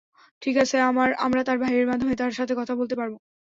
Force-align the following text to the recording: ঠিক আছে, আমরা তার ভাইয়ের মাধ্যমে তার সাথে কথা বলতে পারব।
ঠিক 0.41 0.55
আছে, 0.57 0.75
আমরা 1.25 1.41
তার 1.43 1.57
ভাইয়ের 1.57 1.89
মাধ্যমে 1.91 2.13
তার 2.15 2.31
সাথে 2.31 2.53
কথা 2.55 2.73
বলতে 2.75 2.95
পারব। 2.95 3.13